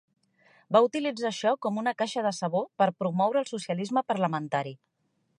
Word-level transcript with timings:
Va 0.75 0.79
utilitzar 0.85 1.27
això 1.29 1.51
com 1.65 1.77
una 1.81 1.93
caixa 1.99 2.23
de 2.27 2.31
sabó 2.37 2.61
per 2.83 2.87
promoure 3.03 3.43
el 3.43 3.49
socialisme 3.53 4.03
parlamentari. 4.13 4.73